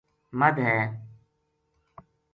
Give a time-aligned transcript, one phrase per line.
[0.39, 0.79] مدھ ہے